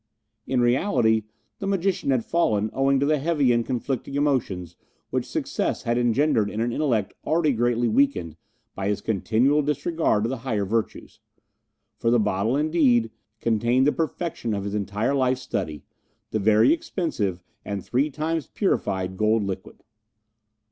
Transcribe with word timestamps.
In 0.47 0.61
reality, 0.61 1.25
the 1.59 1.67
magician 1.67 2.09
had 2.09 2.25
fallen 2.25 2.71
owing 2.73 2.99
to 2.99 3.05
the 3.05 3.19
heavy 3.19 3.51
and 3.51 3.63
conflicting 3.63 4.15
emotions 4.15 4.75
which 5.11 5.27
success 5.29 5.83
had 5.83 5.95
engendered 5.99 6.49
in 6.49 6.59
an 6.59 6.73
intellect 6.73 7.13
already 7.23 7.51
greatly 7.51 7.87
weakened 7.87 8.35
by 8.73 8.87
his 8.87 8.99
continual 8.99 9.61
disregard 9.61 10.25
of 10.25 10.31
the 10.31 10.37
higher 10.37 10.65
virtues; 10.65 11.19
for 11.99 12.09
the 12.09 12.17
bottle, 12.19 12.57
indeed, 12.57 13.11
contained 13.41 13.85
the 13.85 13.91
perfection 13.91 14.55
of 14.55 14.63
his 14.63 14.73
entire 14.73 15.13
life's 15.13 15.43
study, 15.43 15.83
the 16.31 16.39
very 16.39 16.73
expensive 16.73 17.43
and 17.63 17.85
three 17.85 18.09
times 18.09 18.47
purified 18.47 19.17
gold 19.17 19.43
liquid. 19.43 19.83